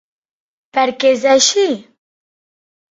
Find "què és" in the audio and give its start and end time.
1.03-1.29